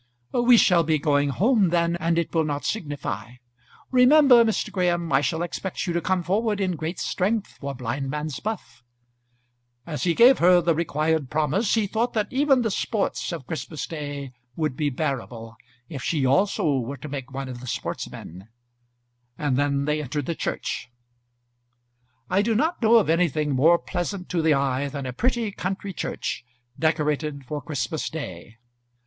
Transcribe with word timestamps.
"We 0.33 0.57
shall 0.57 0.81
be 0.81 0.97
going 0.97 1.29
home 1.29 1.69
then 1.69 1.95
and 1.97 2.17
it 2.17 2.33
will 2.33 2.43
not 2.43 2.65
signify. 2.65 3.33
Remember, 3.91 4.43
Mr. 4.43 4.71
Graham, 4.71 5.13
I 5.13 5.21
shall 5.21 5.43
expect 5.43 5.85
you 5.85 5.93
to 5.93 6.01
come 6.01 6.23
forward 6.23 6.59
in 6.59 6.75
great 6.75 6.97
strength 6.99 7.59
for 7.59 7.75
blindman's 7.75 8.39
buff." 8.39 8.81
As 9.85 10.01
he 10.01 10.15
gave 10.15 10.39
her 10.39 10.59
the 10.59 10.73
required 10.73 11.29
promise, 11.29 11.75
he 11.75 11.85
thought 11.85 12.13
that 12.13 12.33
even 12.33 12.63
the 12.63 12.71
sports 12.71 13.31
of 13.31 13.45
Christmas 13.45 13.85
day 13.85 14.31
would 14.55 14.75
be 14.75 14.89
bearable, 14.89 15.55
if 15.87 16.01
she 16.01 16.25
also 16.25 16.79
were 16.79 16.97
to 16.97 17.07
make 17.07 17.31
one 17.31 17.47
of 17.47 17.59
the 17.59 17.67
sportsmen; 17.67 18.47
and 19.37 19.55
then 19.55 19.85
they 19.85 20.01
entered 20.01 20.25
the 20.25 20.33
church. 20.33 20.89
[Illustration: 22.27 22.27
Christmas 22.27 22.31
at 22.31 22.31
Noningsby 22.31 22.31
Morning.] 22.31 22.39
I 22.39 22.41
do 22.41 22.55
not 22.55 22.81
know 22.91 22.99
of 22.99 23.09
anything 23.11 23.51
more 23.55 23.77
pleasant 23.77 24.29
to 24.29 24.41
the 24.41 24.55
eye 24.55 24.87
than 24.89 25.05
a 25.05 25.13
pretty 25.13 25.51
country 25.51 25.93
church, 25.93 26.43
decorated 26.79 27.45
for 27.45 27.61
Christmas 27.61 28.09
day. 28.09 28.57